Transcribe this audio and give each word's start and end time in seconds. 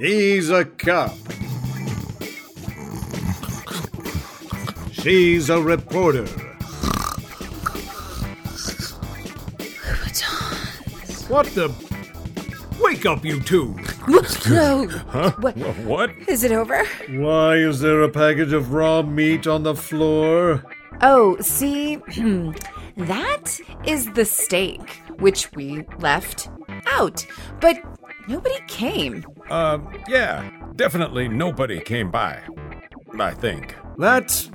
He's 0.00 0.48
a 0.48 0.64
cop. 0.64 1.14
She's 4.92 5.50
a 5.50 5.60
reporter. 5.60 6.24
What 11.28 11.48
the? 11.48 11.70
Wake 12.80 13.04
up, 13.04 13.26
you 13.26 13.42
two! 13.42 13.78
No. 14.48 14.86
What? 15.40 15.58
What? 15.84 16.10
Is 16.28 16.44
it 16.44 16.52
over? 16.52 16.86
Why 17.10 17.56
is 17.56 17.80
there 17.80 18.00
a 18.00 18.08
package 18.08 18.54
of 18.54 18.72
raw 18.72 19.02
meat 19.02 19.46
on 19.46 19.64
the 19.64 19.74
floor? 19.74 20.64
Oh, 21.02 21.36
see, 21.40 21.96
that 22.96 23.60
is 23.84 24.10
the 24.12 24.24
steak, 24.24 25.02
which 25.18 25.52
we 25.52 25.84
left 25.98 26.48
out. 26.86 27.26
But 27.60 27.82
nobody 28.28 28.58
came. 28.66 29.24
Uh, 29.48 29.78
yeah, 30.08 30.48
definitely 30.76 31.28
nobody 31.28 31.80
came 31.80 32.10
by. 32.10 32.40
I 33.18 33.32
think. 33.32 33.74
That's 33.98 34.50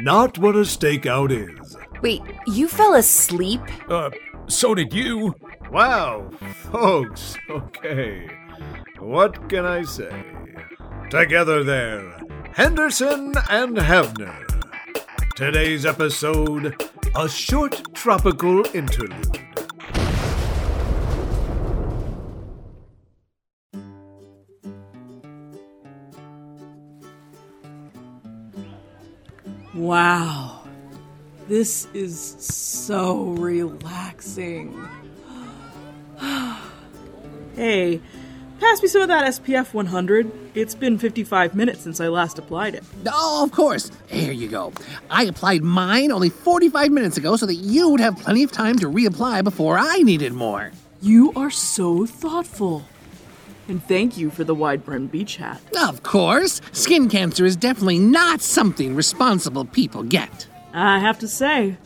not 0.00 0.38
what 0.38 0.54
a 0.54 0.60
stakeout 0.60 1.30
is. 1.30 1.76
Wait, 2.02 2.22
you 2.46 2.68
fell 2.68 2.94
asleep? 2.94 3.60
Uh, 3.88 4.10
so 4.46 4.74
did 4.74 4.92
you. 4.92 5.34
Wow, 5.70 6.30
folks, 6.70 7.36
okay. 7.50 8.28
What 8.98 9.48
can 9.48 9.64
I 9.64 9.82
say? 9.82 10.24
Together 11.10 11.62
there, 11.64 12.20
Henderson 12.54 13.34
and 13.50 13.76
Havner. 13.76 14.44
Today's 15.34 15.84
episode 15.84 16.74
a 17.14 17.28
short 17.28 17.94
tropical 17.94 18.64
interlude. 18.74 19.45
Wow. 29.76 30.62
This 31.48 31.86
is 31.92 32.18
so 32.18 33.24
relaxing. 33.24 34.88
hey, 37.54 38.00
pass 38.58 38.82
me 38.82 38.88
some 38.88 39.02
of 39.02 39.08
that 39.08 39.26
SPF 39.26 39.74
100. 39.74 40.32
It's 40.54 40.74
been 40.74 40.96
55 40.96 41.54
minutes 41.54 41.82
since 41.82 42.00
I 42.00 42.08
last 42.08 42.38
applied 42.38 42.74
it. 42.74 42.84
Oh, 43.06 43.44
of 43.44 43.52
course. 43.52 43.92
Here 44.08 44.32
you 44.32 44.48
go. 44.48 44.72
I 45.10 45.24
applied 45.24 45.62
mine 45.62 46.10
only 46.10 46.30
45 46.30 46.90
minutes 46.90 47.18
ago 47.18 47.36
so 47.36 47.44
that 47.44 47.56
you 47.56 47.90
would 47.90 48.00
have 48.00 48.18
plenty 48.18 48.42
of 48.42 48.50
time 48.50 48.78
to 48.78 48.86
reapply 48.86 49.44
before 49.44 49.78
I 49.78 49.98
needed 49.98 50.32
more. 50.32 50.72
You 51.02 51.34
are 51.36 51.50
so 51.50 52.06
thoughtful. 52.06 52.82
And 53.68 53.82
thank 53.84 54.16
you 54.16 54.30
for 54.30 54.44
the 54.44 54.54
wide 54.54 54.84
brimmed 54.84 55.10
beach 55.10 55.36
hat. 55.36 55.60
Of 55.76 56.02
course, 56.02 56.60
skin 56.72 57.08
cancer 57.08 57.44
is 57.44 57.56
definitely 57.56 57.98
not 57.98 58.40
something 58.40 58.94
responsible 58.94 59.64
people 59.64 60.02
get. 60.04 60.46
I 60.72 60.98
have 61.00 61.18
to 61.20 61.28
say, 61.28 61.76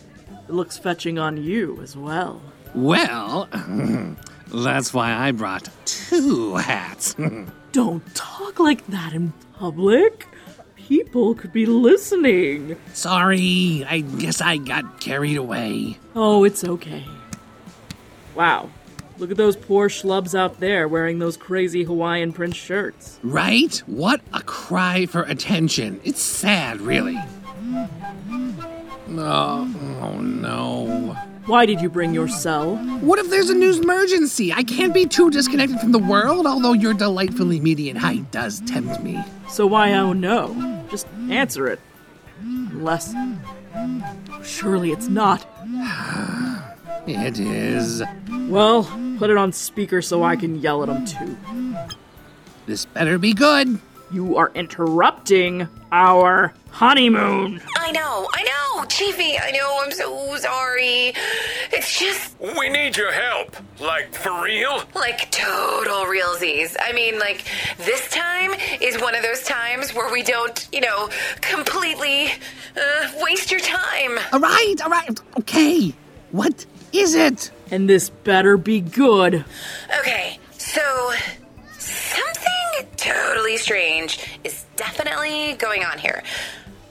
it 0.48 0.50
looks 0.52 0.76
fetching 0.76 1.18
on 1.18 1.36
you 1.42 1.80
as 1.82 1.96
well. 1.96 2.42
Well, 2.74 3.48
that's 4.52 4.92
why 4.92 5.12
I 5.12 5.32
brought 5.32 5.68
two 5.86 6.56
hats. 6.56 7.16
Don't 7.72 8.14
talk 8.14 8.58
like 8.58 8.86
that 8.88 9.12
in 9.12 9.32
public. 9.58 10.26
People 10.76 11.34
could 11.36 11.52
be 11.52 11.66
listening. 11.66 12.76
Sorry, 12.94 13.84
I 13.88 14.00
guess 14.00 14.40
I 14.40 14.56
got 14.56 15.00
carried 15.00 15.36
away. 15.36 15.98
Oh, 16.16 16.42
it's 16.44 16.64
okay. 16.64 17.04
Wow. 18.34 18.70
Look 19.20 19.30
at 19.30 19.36
those 19.36 19.54
poor 19.54 19.90
schlubs 19.90 20.34
out 20.34 20.60
there 20.60 20.88
wearing 20.88 21.18
those 21.18 21.36
crazy 21.36 21.84
Hawaiian 21.84 22.32
print 22.32 22.56
shirts. 22.56 23.20
Right? 23.22 23.76
What 23.84 24.22
a 24.32 24.40
cry 24.42 25.04
for 25.04 25.24
attention. 25.24 26.00
It's 26.04 26.22
sad, 26.22 26.80
really. 26.80 27.18
Oh, 29.10 29.98
oh 30.00 30.20
no. 30.22 31.14
Why 31.44 31.66
did 31.66 31.82
you 31.82 31.90
bring 31.90 32.14
your 32.14 32.28
cell? 32.28 32.76
What 32.76 33.18
if 33.18 33.28
there's 33.28 33.50
a 33.50 33.54
news 33.54 33.80
emergency? 33.80 34.54
I 34.54 34.62
can't 34.62 34.94
be 34.94 35.04
too 35.04 35.30
disconnected 35.30 35.80
from 35.80 35.92
the 35.92 35.98
world, 35.98 36.46
although 36.46 36.72
your 36.72 36.94
delightfully 36.94 37.60
median 37.60 37.96
height 37.96 38.30
does 38.30 38.60
tempt 38.60 39.02
me. 39.02 39.22
So 39.50 39.66
why 39.66 39.92
oh 39.92 40.14
no? 40.14 40.86
Just 40.90 41.06
answer 41.28 41.68
it. 41.68 41.78
Unless. 42.40 43.14
Surely 44.42 44.92
it's 44.92 45.08
not. 45.08 45.46
It 47.06 47.40
is. 47.40 48.02
Well, 48.28 48.82
put 49.20 49.28
it 49.28 49.36
on 49.36 49.52
speaker 49.52 50.00
so 50.00 50.24
I 50.24 50.34
can 50.34 50.62
yell 50.62 50.82
at 50.82 50.88
him 50.88 51.04
too. 51.04 51.36
This 52.64 52.86
better 52.86 53.18
be 53.18 53.34
good. 53.34 53.78
You 54.10 54.38
are 54.38 54.50
interrupting 54.54 55.68
our 55.92 56.54
honeymoon. 56.70 57.60
I 57.76 57.92
know, 57.92 58.26
I 58.32 58.42
know, 58.44 58.84
Chiefy, 58.86 59.38
I 59.38 59.50
know, 59.50 59.78
I'm 59.82 59.92
so 59.92 60.36
sorry. 60.38 61.12
It's 61.70 62.00
just 62.00 62.34
We 62.40 62.70
need 62.70 62.96
your 62.96 63.12
help. 63.12 63.56
Like, 63.78 64.14
for 64.14 64.42
real? 64.42 64.82
like 64.94 65.30
total 65.30 66.06
realsies. 66.06 66.74
I 66.80 66.94
mean, 66.94 67.18
like, 67.18 67.44
this 67.76 68.08
time 68.08 68.52
is 68.80 68.98
one 69.02 69.14
of 69.14 69.22
those 69.22 69.42
times 69.44 69.94
where 69.94 70.10
we 70.10 70.22
don't, 70.22 70.66
you 70.72 70.80
know, 70.80 71.10
completely 71.42 72.28
uh, 72.74 73.12
waste 73.20 73.50
your 73.50 73.60
time. 73.60 74.18
All 74.32 74.40
right, 74.40 74.76
all 74.82 74.90
right. 74.90 75.20
Okay. 75.40 75.92
What 76.30 76.64
is 76.94 77.14
it? 77.14 77.50
And 77.70 77.88
this 77.88 78.10
better 78.10 78.56
be 78.56 78.80
good. 78.80 79.44
Okay, 80.00 80.38
so 80.58 81.12
something 81.78 82.88
totally 82.96 83.56
strange 83.56 84.18
is 84.44 84.64
definitely 84.76 85.54
going 85.54 85.84
on 85.84 85.98
here. 85.98 86.22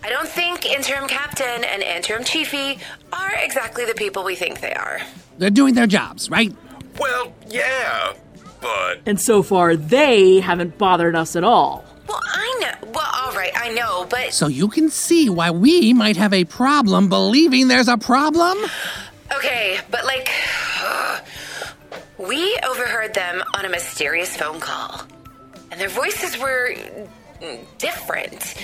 I 0.04 0.10
don't 0.10 0.28
think 0.28 0.66
interim 0.66 1.08
captain 1.08 1.64
and 1.66 1.82
interim 1.84 2.24
chiefy 2.24 2.80
are 3.12 3.32
exactly 3.38 3.86
the 3.86 3.94
people 3.94 4.24
we 4.24 4.36
think 4.36 4.62
they 4.62 4.74
are. 4.74 5.00
They're 5.38 5.50
doing 5.50 5.74
their 5.76 5.88
jobs, 5.88 6.30
right? 6.30 6.56
Well, 7.00 7.34
yeah, 7.48 8.14
but 8.62 9.00
And 9.06 9.20
so 9.20 9.44
far, 9.44 9.76
they 9.76 10.40
haven't 10.40 10.78
bothered 10.78 11.16
us 11.16 11.36
at 11.36 11.44
all. 11.44 11.84
Well, 12.08 12.22
I 12.24 12.58
know. 12.62 12.90
Well, 12.92 13.08
all 13.14 13.34
right, 13.34 13.52
I 13.56 13.70
know, 13.74 14.08
but 14.10 14.34
So 14.34 14.48
you 14.48 14.68
can 14.70 14.90
see 14.90 15.30
why 15.30 15.52
we 15.52 15.94
might 15.94 16.18
have 16.18 16.34
a 16.34 16.46
problem 16.46 17.08
believing 17.10 17.68
there's 17.68 17.88
a 17.90 17.98
problem? 17.98 18.58
okay, 19.38 19.80
but 19.92 20.06
like, 20.06 20.30
we 22.20 22.58
overheard 22.70 23.14
them 23.14 23.42
on 23.58 23.66
a 23.66 23.70
mysterious 23.70 24.36
phone 24.36 24.60
call, 24.60 25.02
and 25.72 25.80
their 25.80 25.90
voices 25.90 26.38
were 26.38 26.76
different. 27.78 28.56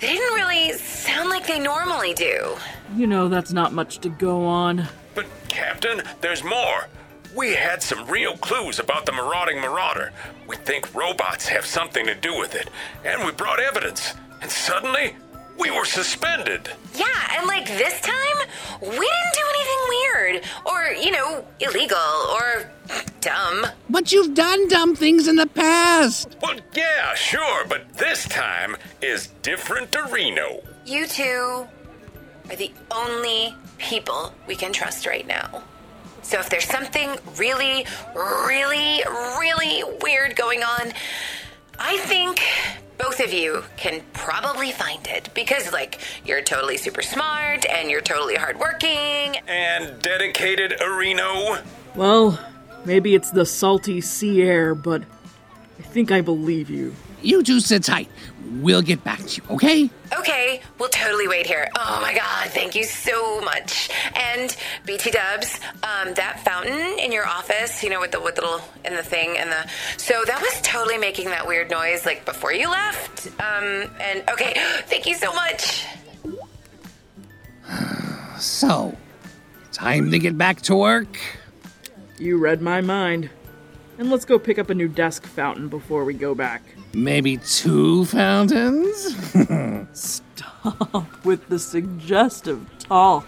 They 0.00 0.08
didn't 0.08 0.34
really 0.34 0.72
sound 0.74 1.30
like 1.30 1.46
they 1.46 1.58
normally 1.58 2.12
do. 2.14 2.56
You 2.94 3.06
know, 3.06 3.28
that's 3.28 3.52
not 3.52 3.72
much 3.72 3.98
to 4.00 4.08
go 4.08 4.44
on. 4.46 4.86
but 5.14 5.26
Captain, 5.48 6.02
there's 6.20 6.44
more. 6.44 6.88
We 7.34 7.54
had 7.54 7.82
some 7.82 8.06
real 8.06 8.36
clues 8.36 8.78
about 8.78 9.06
the 9.06 9.12
marauding 9.12 9.60
marauder. 9.60 10.12
We 10.46 10.56
think 10.56 10.94
robots 10.94 11.48
have 11.48 11.64
something 11.66 12.06
to 12.06 12.14
do 12.14 12.38
with 12.38 12.54
it, 12.54 12.68
and 13.04 13.24
we 13.24 13.32
brought 13.32 13.60
evidence. 13.60 14.14
And 14.40 14.50
suddenly, 14.50 15.14
we 15.58 15.70
were 15.70 15.84
suspended. 15.84 16.70
Yeah, 16.94 17.06
and 17.36 17.46
like 17.46 17.66
this 17.66 18.00
time, 18.00 18.48
we 18.80 18.88
didn't 18.88 19.34
do 19.34 19.44
anything 19.54 19.82
weird 19.88 20.44
or, 20.66 20.87
you 21.00 21.10
know, 21.10 21.44
illegal 21.60 21.98
or 22.32 22.70
dumb. 23.20 23.66
But 23.88 24.12
you've 24.12 24.34
done 24.34 24.68
dumb 24.68 24.94
things 24.94 25.28
in 25.28 25.36
the 25.36 25.46
past. 25.46 26.36
Well, 26.42 26.58
yeah, 26.74 27.14
sure, 27.14 27.64
but 27.66 27.92
this 27.94 28.26
time 28.28 28.76
is 29.02 29.28
different 29.42 29.92
to 29.92 30.02
Reno. 30.10 30.60
You 30.84 31.06
two 31.06 31.66
are 32.50 32.56
the 32.56 32.72
only 32.90 33.54
people 33.78 34.32
we 34.46 34.56
can 34.56 34.72
trust 34.72 35.06
right 35.06 35.26
now. 35.26 35.62
So 36.22 36.38
if 36.38 36.50
there's 36.50 36.66
something 36.66 37.10
really, 37.36 37.86
really, 38.14 39.02
really 39.38 39.82
weird 40.02 40.36
going 40.36 40.62
on, 40.62 40.92
I 41.78 41.96
think 41.98 42.42
both 42.98 43.20
of 43.20 43.32
you 43.32 43.62
can 43.76 44.02
probably 44.12 44.72
find 44.72 45.06
it 45.06 45.30
because, 45.34 45.72
like, 45.72 46.00
you're 46.24 46.42
totally 46.42 46.76
super 46.76 47.02
smart 47.02 47.64
and 47.66 47.90
you're 47.90 48.00
totally 48.00 48.34
hardworking. 48.34 49.36
And 49.46 50.00
dedicated 50.02 50.74
Reno. 50.80 51.58
Well, 51.94 52.38
maybe 52.84 53.14
it's 53.14 53.30
the 53.30 53.46
salty 53.46 54.00
sea 54.00 54.42
air, 54.42 54.74
but 54.74 55.02
I 55.78 55.82
think 55.82 56.10
I 56.10 56.20
believe 56.20 56.68
you. 56.70 56.94
You 57.22 57.42
two 57.42 57.60
sit 57.60 57.84
tight. 57.84 58.08
We'll 58.60 58.82
get 58.82 59.04
back 59.04 59.18
to 59.18 59.42
you, 59.42 59.54
okay? 59.54 59.90
Okay, 60.18 60.62
we'll 60.78 60.88
totally 60.88 61.28
wait 61.28 61.46
here. 61.46 61.68
Oh 61.76 61.98
my 62.00 62.14
god, 62.14 62.48
thank 62.50 62.74
you 62.74 62.84
so 62.84 63.40
much. 63.42 63.90
And 64.38 64.56
BT 64.86 65.10
Dubs, 65.10 65.58
um, 65.82 66.14
that 66.14 66.44
fountain 66.44 66.96
in 67.00 67.10
your 67.10 67.26
office, 67.26 67.82
you 67.82 67.90
know, 67.90 67.98
with 67.98 68.12
the 68.12 68.20
with 68.20 68.36
the 68.36 68.42
little 68.42 68.60
in 68.84 68.94
the 68.94 69.02
thing 69.02 69.36
and 69.36 69.50
the 69.50 69.68
so 69.96 70.22
that 70.26 70.40
was 70.40 70.60
totally 70.62 70.96
making 70.96 71.26
that 71.26 71.44
weird 71.46 71.70
noise 71.70 72.06
like 72.06 72.24
before 72.24 72.52
you 72.52 72.70
left. 72.70 73.26
Um, 73.40 73.90
and 74.00 74.22
okay, 74.30 74.54
thank 74.86 75.06
you 75.06 75.14
so 75.14 75.32
much. 75.32 75.86
So, 78.38 78.96
time 79.72 80.12
to 80.12 80.18
get 80.20 80.38
back 80.38 80.60
to 80.62 80.76
work. 80.76 81.18
You 82.20 82.38
read 82.38 82.62
my 82.62 82.80
mind. 82.80 83.30
And 83.98 84.10
let's 84.10 84.24
go 84.24 84.38
pick 84.38 84.60
up 84.60 84.70
a 84.70 84.74
new 84.76 84.86
desk 84.86 85.26
fountain 85.26 85.68
before 85.68 86.04
we 86.04 86.14
go 86.14 86.36
back. 86.36 86.62
Maybe 86.94 87.38
two 87.38 88.04
fountains? 88.04 89.16
Stop 89.92 91.24
with 91.24 91.48
the 91.48 91.58
suggestive 91.58 92.64
talk. 92.78 93.26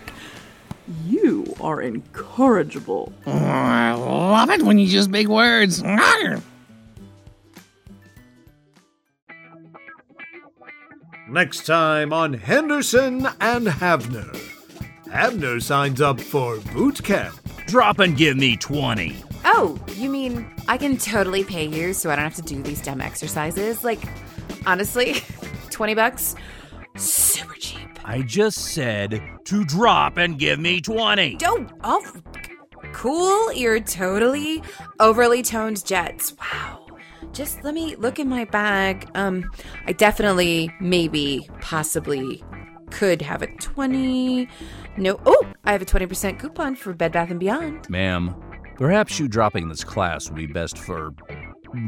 You 1.07 1.55
are 1.61 1.81
incorrigible. 1.81 3.13
Oh, 3.27 3.33
I 3.33 3.93
love 3.93 4.51
it 4.51 4.63
when 4.63 4.79
you 4.79 4.87
use 4.87 5.07
big 5.09 5.29
words. 5.29 5.83
Next 11.29 11.65
time 11.67 12.13
on 12.13 12.33
Henderson 12.35 13.27
and 13.41 13.67
Havner. 13.67 14.37
Havner 15.07 15.63
signs 15.63 16.01
up 16.01 16.21
for 16.21 16.59
boot 16.73 17.03
camp. 17.03 17.37
Drop 17.67 18.01
and 18.01 18.17
give 18.17 18.37
me 18.37 18.57
20. 18.57 19.17
Oh, 19.45 19.79
you 19.95 20.09
mean 20.11 20.45
I 20.67 20.77
can 20.77 20.97
totally 20.97 21.45
pay 21.45 21.67
you 21.67 21.93
so 21.93 22.11
I 22.11 22.17
don't 22.17 22.25
have 22.25 22.35
to 22.35 22.43
do 22.43 22.63
these 22.63 22.83
dumb 22.83 23.01
exercises? 23.01 23.85
Like, 23.85 24.01
honestly, 24.67 25.15
20 25.71 25.95
bucks? 25.95 26.35
Super 26.97 26.97
cheap. 26.97 27.30
I 28.11 28.23
just 28.23 28.59
said 28.59 29.23
to 29.45 29.65
drop 29.65 30.17
and 30.17 30.37
give 30.37 30.59
me 30.59 30.81
20. 30.81 31.37
Don't. 31.37 31.71
oh, 31.85 32.05
cool. 32.93 33.53
You're 33.53 33.79
totally 33.79 34.65
overly 34.99 35.45
toned 35.45 35.87
jets. 35.87 36.35
Wow. 36.41 36.87
Just 37.33 37.63
let 37.63 37.73
me 37.73 37.95
look 37.95 38.19
in 38.19 38.29
my 38.29 38.47
bag. 38.47 39.09
Um, 39.15 39.49
I 39.87 39.93
definitely, 39.93 40.75
maybe, 40.81 41.49
possibly 41.61 42.43
could 42.91 43.23
have 43.23 43.43
a 43.43 43.47
20. 43.47 44.49
No, 44.97 45.21
oh, 45.25 45.47
I 45.63 45.71
have 45.71 45.83
a 45.83 45.87
20% 45.87 46.41
coupon 46.41 46.75
for 46.75 46.93
Bed 46.93 47.13
Bath 47.13 47.33
& 47.35 47.39
Beyond. 47.39 47.89
Ma'am, 47.89 48.35
perhaps 48.75 49.21
you 49.21 49.29
dropping 49.29 49.69
this 49.69 49.85
class 49.85 50.29
would 50.29 50.37
be 50.37 50.47
best 50.47 50.77
for 50.77 51.15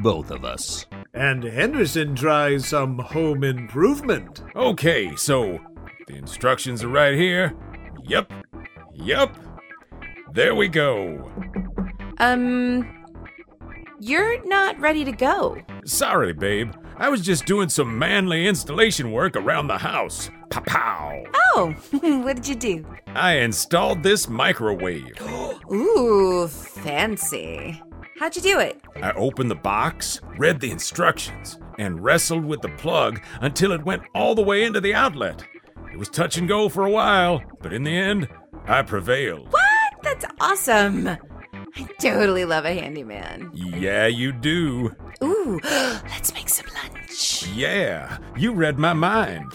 both 0.04 0.30
of 0.30 0.44
us. 0.44 0.86
And 1.14 1.42
Henderson 1.42 2.14
tries 2.14 2.68
some 2.68 3.00
home 3.00 3.42
improvement. 3.42 4.40
Okay, 4.54 5.16
so 5.16 5.58
the 6.06 6.14
instructions 6.14 6.82
are 6.82 6.88
right 6.88 7.14
here. 7.14 7.54
Yep. 8.04 8.32
Yep. 8.94 9.36
There 10.32 10.54
we 10.54 10.68
go. 10.68 11.30
Um, 12.18 13.04
you're 14.00 14.44
not 14.46 14.78
ready 14.80 15.04
to 15.04 15.12
go. 15.12 15.58
Sorry, 15.84 16.32
babe. 16.32 16.72
I 16.96 17.08
was 17.08 17.20
just 17.20 17.46
doing 17.46 17.68
some 17.68 17.98
manly 17.98 18.46
installation 18.46 19.12
work 19.12 19.36
around 19.36 19.66
the 19.66 19.78
house. 19.78 20.30
Pow! 20.50 21.22
Oh, 21.54 21.70
what 22.00 22.36
did 22.36 22.46
you 22.46 22.54
do? 22.54 22.86
I 23.08 23.38
installed 23.38 24.02
this 24.02 24.28
microwave. 24.28 25.20
Ooh, 25.72 26.48
fancy. 26.48 27.82
How'd 28.18 28.36
you 28.36 28.42
do 28.42 28.60
it? 28.60 28.80
I 28.96 29.12
opened 29.12 29.50
the 29.50 29.56
box, 29.56 30.20
read 30.38 30.60
the 30.60 30.70
instructions, 30.70 31.58
and 31.78 32.02
wrestled 32.02 32.44
with 32.44 32.60
the 32.60 32.68
plug 32.68 33.20
until 33.40 33.72
it 33.72 33.84
went 33.84 34.02
all 34.14 34.34
the 34.34 34.42
way 34.42 34.64
into 34.64 34.80
the 34.80 34.94
outlet. 34.94 35.44
It 35.92 35.98
was 35.98 36.08
touch 36.08 36.38
and 36.38 36.48
go 36.48 36.70
for 36.70 36.86
a 36.86 36.90
while, 36.90 37.42
but 37.60 37.72
in 37.72 37.84
the 37.84 37.94
end, 37.94 38.26
I 38.66 38.80
prevailed. 38.80 39.52
What? 39.52 39.62
That's 40.02 40.24
awesome. 40.40 41.06
I 41.06 41.86
totally 42.00 42.46
love 42.46 42.64
a 42.64 42.72
handyman. 42.72 43.50
Yeah, 43.52 44.06
you 44.06 44.32
do. 44.32 44.96
Ooh, 45.22 45.60
let's 45.64 46.32
make 46.32 46.48
some 46.48 46.66
lunch. 46.74 47.46
Yeah, 47.48 48.18
you 48.36 48.52
read 48.52 48.78
my 48.78 48.94
mind. 48.94 49.52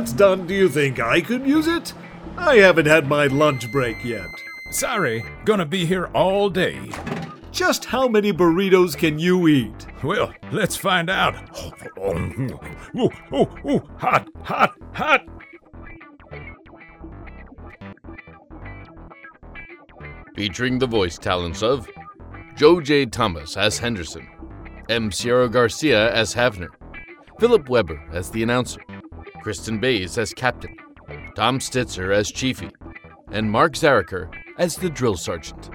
When 0.00 0.06
that's 0.06 0.16
done, 0.16 0.46
do 0.46 0.54
you 0.54 0.70
think 0.70 0.98
I 0.98 1.20
could 1.20 1.46
use 1.46 1.66
it? 1.66 1.92
I 2.38 2.54
haven't 2.56 2.86
had 2.86 3.06
my 3.06 3.26
lunch 3.26 3.70
break 3.70 4.02
yet. 4.02 4.30
Sorry, 4.70 5.22
gonna 5.44 5.66
be 5.66 5.84
here 5.84 6.06
all 6.14 6.48
day. 6.48 6.90
Just 7.52 7.84
how 7.84 8.08
many 8.08 8.32
burritos 8.32 8.96
can 8.96 9.18
you 9.18 9.46
eat? 9.46 9.86
Well, 10.02 10.32
let's 10.52 10.74
find 10.74 11.10
out. 11.10 11.34
Oh, 11.54 11.72
oh, 12.96 13.10
oh, 13.30 13.58
oh, 13.66 13.82
hot, 13.98 14.26
hot, 14.42 14.72
hot. 14.94 15.26
featuring 20.34 20.78
the 20.78 20.86
voice 20.86 21.18
talents 21.18 21.62
of 21.62 21.86
Joe 22.56 22.80
J. 22.80 23.04
Thomas 23.04 23.58
as 23.58 23.78
Henderson, 23.78 24.26
M. 24.88 25.12
Sierra 25.12 25.50
Garcia 25.50 26.10
as 26.14 26.34
Havner, 26.34 26.70
Philip 27.38 27.68
Weber 27.68 28.02
as 28.14 28.30
the 28.30 28.42
announcer, 28.42 28.80
Kristen 29.42 29.78
Bays 29.78 30.18
as 30.18 30.32
captain, 30.32 30.76
Tom 31.34 31.58
Stitzer 31.58 32.14
as 32.14 32.30
chiefy, 32.30 32.70
and 33.30 33.50
Mark 33.50 33.72
Zariker 33.72 34.32
as 34.58 34.76
the 34.76 34.90
drill 34.90 35.16
sergeant. 35.16 35.70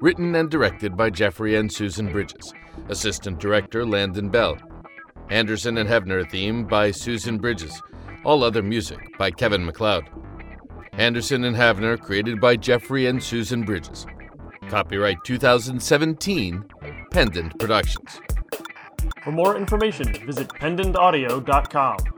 Written 0.00 0.34
and 0.34 0.50
directed 0.50 0.96
by 0.96 1.10
Jeffrey 1.10 1.56
and 1.56 1.72
Susan 1.72 2.10
Bridges, 2.10 2.52
assistant 2.88 3.38
director 3.38 3.84
Landon 3.84 4.28
Bell. 4.28 4.56
Henderson 5.28 5.78
and 5.78 5.88
Havner 5.88 6.28
theme 6.30 6.64
by 6.64 6.90
Susan 6.90 7.38
Bridges. 7.38 7.82
All 8.24 8.42
other 8.42 8.62
music 8.62 8.98
by 9.18 9.30
Kevin 9.30 9.64
MacLeod. 9.64 10.08
Henderson 10.92 11.44
and 11.44 11.56
Havner 11.56 12.00
created 12.00 12.40
by 12.40 12.56
Jeffrey 12.56 13.06
and 13.06 13.22
Susan 13.22 13.62
Bridges. 13.62 14.06
Copyright 14.68 15.22
2017, 15.24 16.64
Pendant 17.10 17.58
Productions. 17.58 18.20
For 19.22 19.32
more 19.32 19.56
information, 19.56 20.12
visit 20.26 20.48
pendantaudio.com. 20.48 22.17